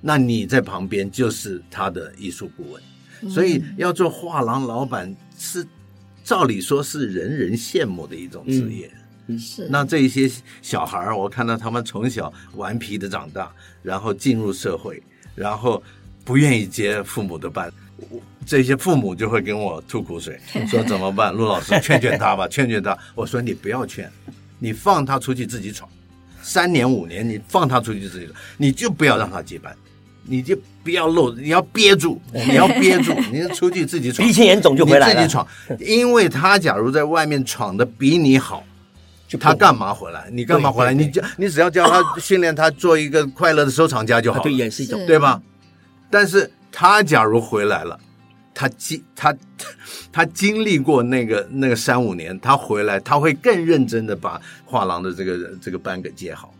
[0.00, 5.66] 那你在旁边就是他的艺术顾问，所以要做画廊老板是，
[6.24, 8.90] 照理说是人人羡慕的一种职业。
[8.94, 9.00] 嗯，
[9.36, 9.66] 是。
[9.68, 10.30] 那这一些
[10.62, 13.50] 小孩儿，我看到他们从小顽皮的长大，
[13.82, 15.02] 然后进入社会，
[15.34, 15.82] 然后
[16.24, 17.72] 不愿意接父母的班，
[18.46, 20.38] 这些父母就会跟我吐苦水，
[20.70, 21.34] 说怎么办？
[21.34, 22.96] 陆老师 劝劝他吧，劝劝他。
[23.16, 24.08] 我说你不要劝，
[24.60, 25.90] 你放他出去自己闯，
[26.40, 29.74] 三年五年你放他出去自己闯，你就不要让他接班。
[30.30, 35.14] 你就不要露，你要憋住， 你要憋住，你就出去自己闯，鼻青眼肿就回来了。
[35.14, 35.46] 你自己闯，
[35.80, 38.62] 因为他假如在外面闯的比你好，
[39.28, 40.28] 就他干嘛回来？
[40.32, 40.92] 你干嘛回来？
[40.94, 44.42] 你就你只要教他训练他做一个快乐的收藏家就好了。
[44.42, 45.40] 对，也是一种，对吧？
[46.10, 48.00] 但是他假如回来了，
[48.54, 49.36] 他经他
[50.10, 56.52] 他经历过那个那个三五年，他回来他会更认真的把画廊的这个这个班给接好。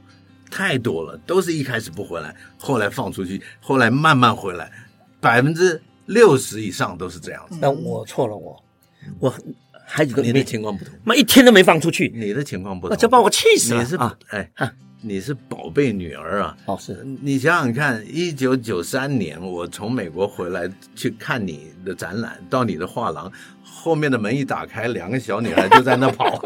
[0.51, 4.71] 太多了，都是一开始不回来，后来放出去，后来慢慢回来，
[5.21, 7.57] 百分之六十以上都是这样子。
[7.61, 8.63] 那我错了，我
[9.19, 9.35] 我
[9.91, 13.83] 孩子跟你的情况不同，妈一天都没放出去，你的情况不同，那就把我气死了。
[13.83, 14.51] 你是啊，哎，
[15.01, 16.57] 你是宝贝女儿啊。
[16.67, 17.03] 哦，是。
[17.23, 26.39] 你想想看，一九九三年我从美国回来去看你的展览，到你的画廊后面的门一打开，两个小女孩就在那跑。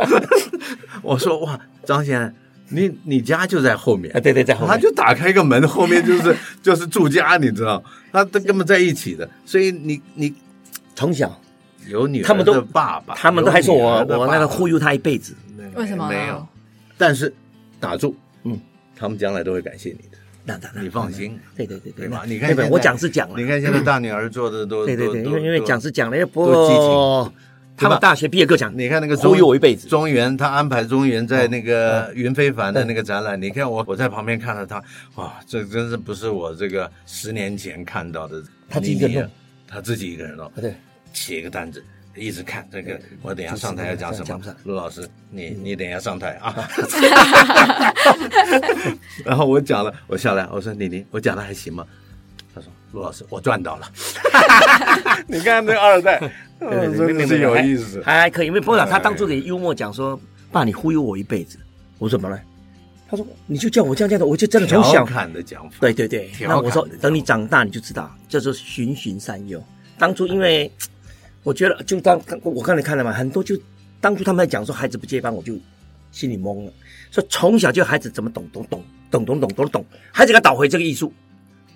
[1.02, 2.34] 我说哇，张先生。
[2.74, 4.20] 你你家就在后面啊？
[4.20, 4.68] 对对，在后面。
[4.68, 7.82] 他就打开一个门，后面就是 就是住家，你知道？
[8.10, 10.32] 他他根本在一起的，所以你你
[10.94, 11.38] 从小
[11.88, 15.34] 有女儿的爸爸，他们都还说我我那个忽悠他一辈子，
[15.74, 16.46] 为什么没有？
[16.96, 17.32] 但是
[17.80, 18.14] 打住，
[18.44, 18.58] 嗯，
[18.96, 21.38] 他们将来都会感谢你的，那那那你放心。
[21.56, 22.22] 对对对对嘛？
[22.26, 27.32] 你看，我讲是讲了，你看现在大女儿做的都对对对，因为因为讲是讲了，又不多激情。
[27.74, 29.88] 他们大学毕业课讲，你看那个忽悠我一辈子。
[29.88, 34.80] 中原他安排中原在那个云非凡的那个展览，你看我我在旁边看着他，
[35.16, 38.40] 哇，这真是不是我这个十年前看到的。
[38.68, 39.30] 他自己一个人，
[39.66, 40.74] 他自己一个人了，对，
[41.12, 42.98] 写一个单子，一直看这个。
[43.22, 44.56] 我等下上台要讲什么？
[44.64, 46.54] 陆老师，你你等下上台啊。
[49.24, 51.86] 然后我讲了，我下来，我说李宁，我讲的还行吗？
[52.54, 53.90] 他说陆老师，我赚到了。
[55.26, 56.20] 你看那二代。
[56.62, 60.18] 真的是有意思，还还可以，因为波老他当初给幽默讲说
[60.52, 61.58] ：“爸，你忽悠我一辈子。”
[61.98, 62.40] 我说怎么了？
[63.10, 65.78] 他说：“你就叫我这样这样的，我就真的从小。”调侃的讲法。
[65.80, 69.60] 对对对，那我说等你长大你就知道，叫做循循善诱。
[69.98, 70.70] 当初因为
[71.42, 73.58] 我觉得，就当我刚才看了嘛，很多就
[74.00, 75.58] 当初他们在讲说孩子不接班，我就
[76.10, 76.72] 心里懵了。
[77.10, 81.12] 说从小就孩子怎么懂懂懂懂懂懂懂懂，孩子给他导回这个艺术，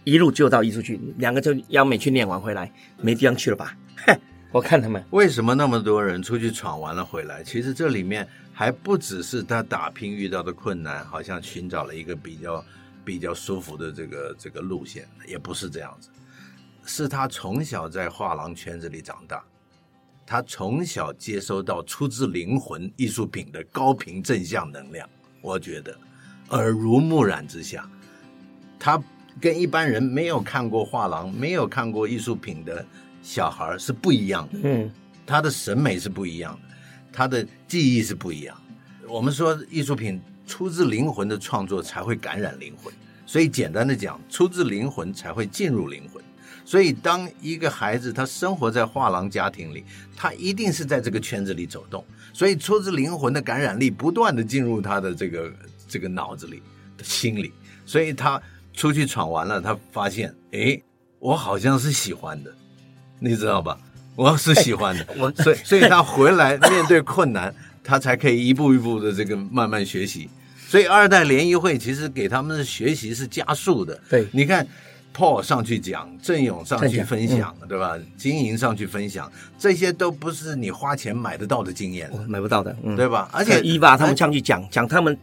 [0.04, 3.76] 一路就到艺术去，两个就央美去念完回来，没地方去了吧？
[4.06, 4.18] 哼。
[4.52, 7.42] 我看他们为什么那么多人出去闯完了回来？
[7.42, 12.64] 其实这里面还不只是他打拼遇到的困难，好像寻找了一个比较
[13.04, 16.08] 比较舒服的这个这个路线，也不是这样子。
[16.86, 19.44] 是他从小在画廊圈子里长大，
[20.26, 25.08] 他从小接收到出自灵魂艺术品的高频正向能量，
[25.40, 25.96] 我觉得
[26.48, 27.88] 耳濡目染之下，
[28.76, 29.00] 他
[29.40, 32.84] 跟一般人没有看过画廊、没有看过艺术品的
[33.22, 34.58] 小孩是不一样的。
[34.64, 34.90] 嗯，
[35.24, 36.74] 他的审美是不一样的，
[37.12, 38.60] 他的记忆是不一样。
[39.08, 42.92] 我们说艺术品出自灵魂的创作才会感染灵魂，
[43.26, 46.20] 所以简单的讲，出自灵魂才会进入灵魂。
[46.66, 49.84] 所以当一个孩子他生活在画廊家庭里，
[50.16, 55.52] 他一定是在这个圈子里走动，所以出自灵魂的感染力不断的进入他的这个
[55.88, 56.60] 这个脑子里
[56.98, 57.52] 的心里，
[57.86, 58.42] 所以他
[58.74, 60.82] 出去闯完了，他发现，诶，
[61.20, 62.52] 我好像是喜欢的，
[63.20, 63.78] 你知道吧？
[64.16, 70.28] 我是喜欢的， 我所以所以他回来面对困难，他才可以一步一步的这个慢慢学习。
[70.68, 74.00] 所以二代联谊会其实给他们的学习是加速的。
[74.10, 74.66] 对，你看
[75.16, 77.96] ，Paul 上去讲，郑勇上去分享，嗯、对吧？
[78.18, 83.30] 经营上去分享，这些都不是你花钱买得到的经验，买不到的，嗯、对吧？
[83.32, 85.16] 而且伊娃他们上去讲讲他们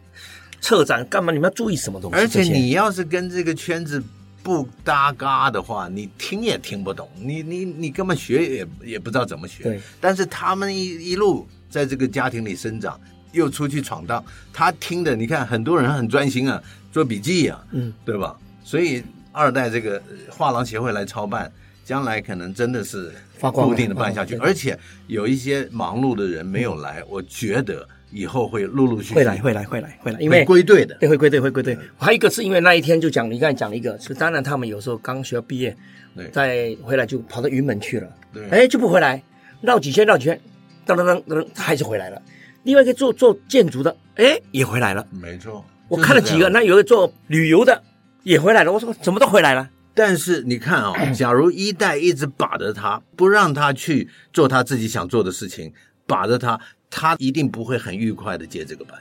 [0.60, 1.32] 策展干嘛？
[1.32, 2.16] 你们要注意什么东西？
[2.16, 4.02] 而且你要是跟这个圈子。
[4.44, 9.64] 不搭嘎的话，你听也听不懂，你你你根本学也也不知道怎么学。
[9.64, 9.80] 对。
[10.02, 13.00] 但是他们一一路在这个家庭里生长，
[13.32, 18.36] 又出去闯荡，他听的，你看很多人很专心啊，做笔记啊，嗯，对吧？
[18.62, 19.02] 所以
[19.34, 21.52] 二代这个画廊协会来操办，
[21.84, 23.12] 将来可能真的是
[23.52, 27.86] 固定的办下去，而且有一些忙碌的人没有来，嗯、我觉得。
[28.10, 31.76] 以后会陆陆续续会来，会来，会来，会来，因为归队的，对，会归队，会归队。
[31.98, 35.76] 还有一个是因为那一天就讲，你刚才讲了一个，是当然他们有时候刚学校毕业，
[36.14, 39.20] 对，再回来就跑到云门去了，对，哎，就不回来，
[39.62, 40.40] 绕几圈，绕几圈，
[40.86, 42.22] 噔噔噔噔，还是回来了。
[42.62, 45.64] 另外一个做做建筑的，哎，也回来了，没错。
[45.88, 47.82] 我看了几个，那有个做旅游的
[48.24, 48.72] 也回来了。
[48.72, 49.70] 我说怎么都回来了？
[49.94, 55.72] 但是你看啊、哦， 假如一代一直把着他，不让他去做他自己想做的事情，
[56.06, 56.58] 把着他。
[56.96, 58.96] 他一定不会很愉快的接这个班，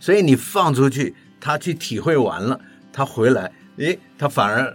[0.00, 2.58] 所以你放出去，他去体会完了，
[2.90, 4.74] 他回来，诶，他反而，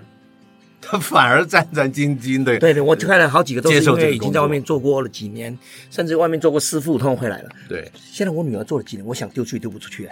[0.80, 2.60] 他反而战战兢兢的。
[2.60, 5.58] 对对，我看了好几个都是因为已经在外面做过了几年，
[5.90, 7.50] 甚至外面做过师傅，他们回来了。
[7.68, 10.08] 对，现在我女儿做了几年，我想丢出去丢不出去。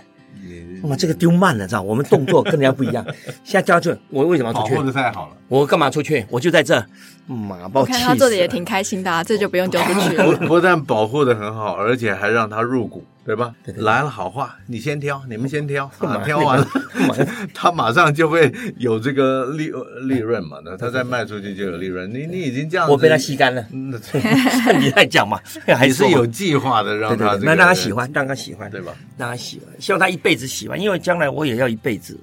[0.83, 1.81] 哇，这个丢慢了，知道？
[1.81, 3.05] 我们动作跟人家不一样。
[3.43, 4.75] 现在叫出去，我为什么要出去？
[4.75, 5.35] 保护的太好了。
[5.47, 6.25] 我干嘛出去？
[6.29, 6.83] 我就在这。
[7.27, 7.91] 妈，把我气。
[7.91, 10.25] 看他做的也挺开心的，啊，这就不用丢出去了。
[10.37, 13.03] 不不但保护的很好，而且还让他入股。
[13.29, 13.53] 对吧？
[13.63, 16.67] 对对对，来了好话，你先挑，你们先挑， 啊、挑完了，
[17.53, 20.57] 他马上就会有这个利利润嘛。
[20.65, 22.11] 那他再卖出去就有利润。
[22.11, 23.63] 你你已经这样子，我被他吸干了。
[23.71, 25.39] 你在讲嘛？
[25.67, 28.95] 还是有计划的让他、这个，那让他喜欢，让他喜欢，对吧？
[29.15, 32.19] 让他喜欢，希望他一辈子喜欢，因为将来我也要一辈子。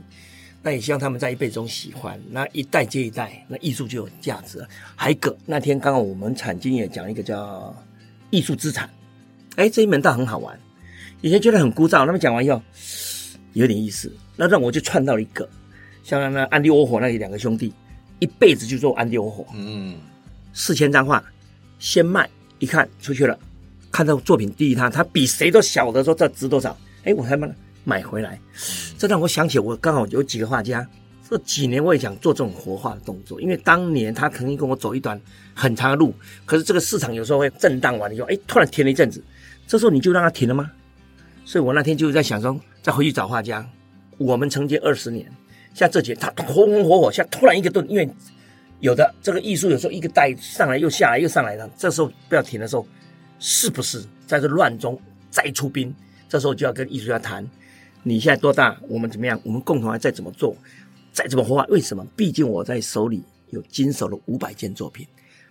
[0.65, 4.67] 那也希望他们在一辈子中喜欢，那一代接一代，那艺术就有价值了。
[4.97, 7.73] 还有个那天刚刚我们产经也讲一个叫
[8.31, 8.91] 艺术资产，
[9.55, 10.59] 哎，这一门倒很好玩。
[11.23, 12.61] 以前觉得很枯燥，那么讲完以后
[13.55, 15.49] 有点意思，那让我就串到了一个，
[16.05, 17.73] 像那安迪沃霍那里两个兄弟，
[18.19, 19.97] 一辈子就做安迪沃霍，嗯，
[20.53, 21.25] 四千张画，
[21.79, 23.39] 先卖，一看出去了，
[23.91, 27.51] 看到作品第一他，他比谁都晓得说这值多少，哎，我还买
[27.85, 28.39] 买回来，
[28.99, 30.87] 这让我想起我刚好有几个画家，
[31.29, 35.19] 这几年我也想做这种活化的动作，因为当年他曾经跟我走一段
[35.55, 39.23] 很长的路，可是这个市场有时候会震荡完了以后，哎，突然停了一阵子，
[39.67, 40.71] 这时候你就让它停了吗？
[41.47, 43.65] 所以我那天就在想说，再回去找画家。
[44.19, 45.31] 我们承接二十年，
[45.73, 48.09] 像这节他红红火火，像突然一个顿，因为
[48.81, 52.85] 有的这个艺术有时候一个带上来又下来又上来的，这时候不要停的时候，
[53.39, 55.95] 是不是在这乱中再出兵？
[56.29, 57.49] 这时候就要跟艺术家谈，
[58.03, 58.77] 你现在多大？
[58.89, 59.41] 我们怎么样？
[59.45, 60.57] 我们共同还再怎么做？
[61.13, 61.65] 再怎么活化？
[61.67, 62.05] 为什么？
[62.17, 65.07] 毕竟我在手里有经手了五百件作品，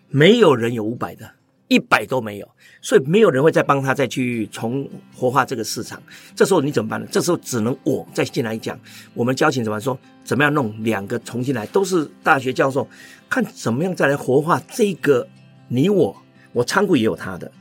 [0.10, 1.32] 没有人有五百的。
[1.68, 2.48] 一百都没有，
[2.82, 6.02] 所以没有人会再帮他再去重活化这个市场。
[6.36, 7.08] 这时候你怎么办呢？
[7.12, 8.80] 这时候只能我再进来讲。
[9.14, 9.98] 我们交情怎么说？
[10.24, 11.66] 怎么样弄两个重新来？
[11.68, 12.88] 都是大学教授，
[13.30, 15.28] 看怎么样再来活化这个
[15.68, 16.16] 你我。
[16.54, 17.52] 我仓库也有他的，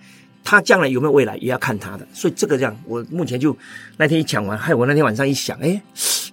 [0.44, 2.06] 他将来有没有未来也要看他的。
[2.12, 3.56] 所以这个这样，我目前就
[3.96, 5.82] 那天一讲完，害我那天晚上一想，哎，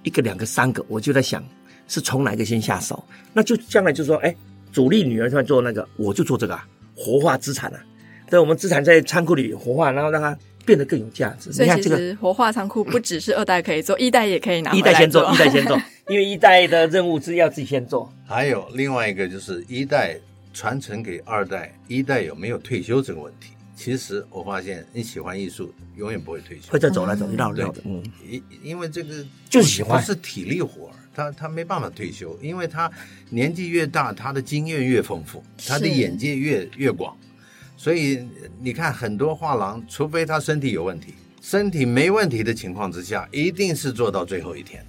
[0.04, 1.44] 一个两个三个，我就在想
[1.88, 3.04] 是从哪个先下手？
[3.34, 4.36] 那就将来就说，哎，
[4.72, 6.68] 主力女儿在做那个，我就做这个啊。
[7.04, 7.80] 活化资产啊，
[8.30, 11.52] 对，我们资产在仓库里活化，然后让它变得更有价值。
[11.52, 14.72] 所以其实活化仓库不只是二代可以做，一代也可以拿。
[14.74, 15.76] 一代先做，一代先做，
[16.08, 18.12] 因为一代的任务是要自己先做。
[18.28, 20.16] 还有另外一个就是一代
[20.54, 23.54] 传承给二代，一代有没有退休这个问题？
[23.76, 27.82] 其实我发现你喜欢艺术，永远不会退休，会再走来走去绕绕的。
[27.84, 30.92] 嗯，因因为这个就是喜欢，不是体力活。
[31.16, 32.90] 他他没办法退休，因为他
[33.30, 37.16] 年纪越大，他的经验越丰富，他的眼界越越广，
[37.78, 38.26] 所以
[38.62, 44.86] 你看很多画廊，除非他身体有问题，身体没问题的情况之下，一定是做到最后一天。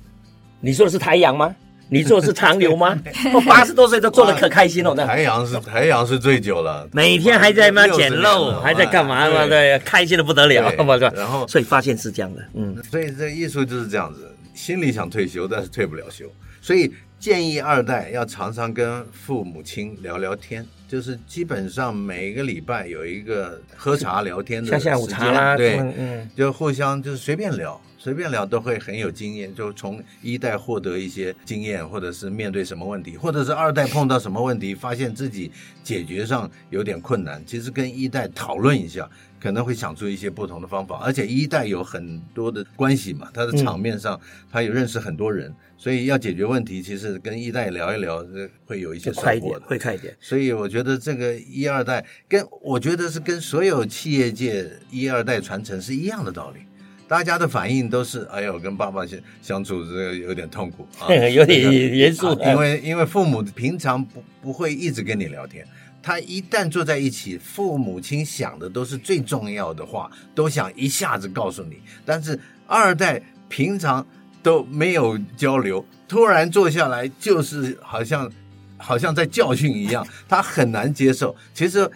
[0.60, 1.54] 你说的是台阳吗？
[1.88, 2.98] 你做的是长流吗？
[3.34, 4.94] 我八十多岁都做的可开心了。
[4.94, 9.46] 台阳是台阳是最久了， 每天还在那捡漏，还在干嘛嘛？
[9.46, 10.72] 对，开心的不得了。
[11.14, 16.30] 然后，所以发现是这样的，嗯，所以这艺术就是这样子，心里想退休，但是退不了休，
[16.60, 20.66] 所以建议二代要常常跟父母亲聊聊天。
[20.88, 35.50] 就是基本上每个礼拜有一个喝茶聊天的时间，下下午茶啦，对，嗯，就互相就是随便聊，随便聊都会很有经验，就从一代获得一些经验，或者是面对什么问题，或者是二代碰到什么问题，发现自己
[35.82, 39.08] 解决上有点困难，其实跟一代讨论一下，
[39.42, 41.00] 可能会想出一些不同的方法。
[41.02, 44.20] 而且一代有很多的关系嘛，他的场面上
[44.50, 45.52] 他有认识很多人。
[45.76, 48.24] 所以要解决问题，其实跟一代聊一聊，
[48.64, 50.16] 会有一些收获会快一点。
[50.20, 56.60] 所以我觉得这个一二代跟我觉得是跟所有企业界一二代传承是一样的道理。
[57.08, 61.60] 大家的反应都是：哎呦，跟爸爸相相处这个有点痛苦啊， 有点
[61.98, 62.32] 严肃。
[62.40, 65.66] 因为因为父母平常不不会一直跟你聊天，
[66.02, 71.80] 他一旦坐在一起，父母亲想的都是最重要的话，都想一下子告诉你。
[72.04, 74.06] 但是二代平常。
[74.42, 78.28] 都没有交流，突然坐下来就是好像，
[78.76, 81.32] 好像在教训一样，他很难接受。
[81.54, 81.88] 其实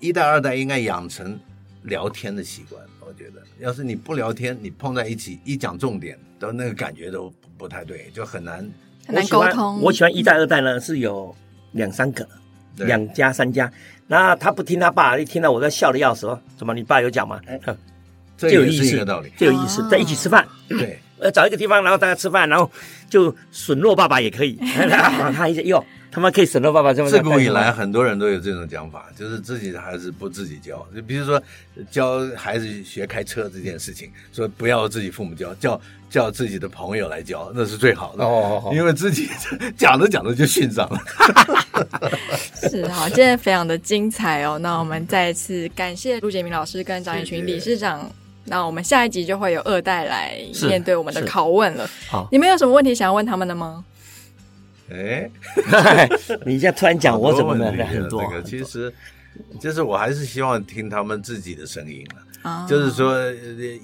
[0.00, 1.38] 一代二代应该养成
[1.82, 8.66] 聊天的习惯，我觉得，要是你不聊天，你碰在一起一讲重点，都那个感觉都不太对，就很难
[9.06, 9.78] 很难沟通。
[9.82, 11.36] 我喜欢一代二代呢，是有
[11.72, 12.26] 两三个，
[12.78, 13.70] 两家三家，
[14.06, 17.40] 那他不听他爸，一听到我在笑的要死哦，怎么你爸有讲吗？
[18.36, 20.98] 这有意思，道理，这有意思，在一起吃饭，对。
[21.20, 22.70] 呃，找一个地方，然后大家吃饭，然后
[23.10, 24.56] 就损落爸爸也可以。
[25.34, 27.10] 他一下哟，他妈可以损落爸爸这么。
[27.10, 30.86] 自古以来，很多人都有这种讲法，就是自己的孩子不自己教。
[30.94, 31.42] 就比如说
[31.90, 35.80] 教孩子学开车这件事情，说不要自己父母教，叫
[36.10, 38.24] 叫自己的朋友来教，那是最好的。
[38.24, 39.28] 哦，因为自己
[39.76, 41.00] 讲着讲着就训上了。
[42.70, 44.58] 是好，今天非常的精彩哦。
[44.58, 48.10] 那我们再一次感谢陆杰明老师跟张延群理事长。
[48.44, 51.86] 那我们下一集就会有二代来面对我们的拷问了。
[52.08, 53.84] 好，你们有什么问题想要问他们的吗？
[54.90, 55.30] 哎，
[56.46, 58.22] 你现在突然讲，我怎么能很多？
[58.22, 58.90] 这个其实，
[59.60, 62.50] 就是我还是希望听他们自己的声音了。
[62.50, 63.14] 啊，就是说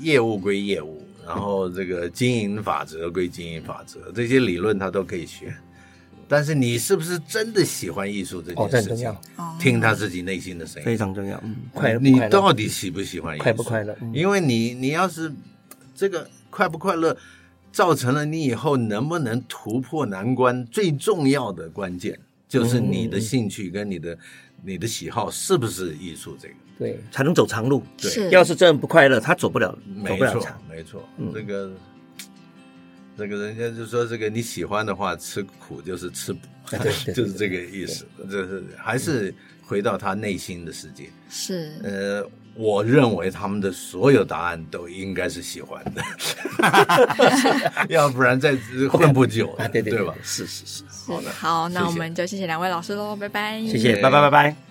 [0.01, 5.55] 业务归业务，然后这个经营法则归经营法则，这些理论他都可以学。
[6.27, 9.11] 但是你是不是真的喜欢艺术这件事情？
[9.37, 11.39] 哦、听他自己内心的声音，非常重要。
[11.45, 13.43] 嗯，快乐，你到底喜不喜欢艺术？
[13.43, 13.97] 快不快乐？
[14.01, 15.31] 嗯、因为你，你要是
[15.95, 17.15] 这个快不快乐，
[17.71, 22.19] 造成了你以后能不能突破难关，最重要的关键
[22.49, 24.19] 就是你的兴趣跟你的、嗯、
[24.65, 26.55] 你的喜好是不是艺术这个？
[26.79, 27.83] 对，才能走长路。
[27.97, 30.63] 对，要是这样不快乐，他走不了，没错，走不了长。
[30.69, 31.71] 没错，嗯、这个。
[33.17, 36.41] 这个人家就说：“这个你喜欢的话，吃苦就是吃补，
[37.15, 38.05] 就是这个意思。
[38.29, 41.09] 就是还是回到他内心的世界。
[41.31, 46.03] 是，呃，我认为他们的所有答案都应该是喜欢的，
[47.89, 48.57] 要不然再
[48.91, 50.13] 混不久，对对吧？
[50.25, 50.83] 是是是。
[51.07, 53.61] 好的，好，那我们就谢谢两位老师喽，拜拜。
[53.61, 54.64] 谢谢，拜拜拜拜。